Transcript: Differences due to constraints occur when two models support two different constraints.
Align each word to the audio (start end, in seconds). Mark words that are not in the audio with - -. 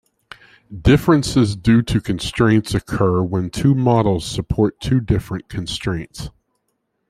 Differences 0.75 1.55
due 1.55 1.83
to 1.83 2.01
constraints 2.01 2.73
occur 2.73 3.21
when 3.21 3.51
two 3.51 3.75
models 3.75 4.25
support 4.25 4.79
two 4.79 4.99
different 4.99 5.47
constraints. 5.47 6.31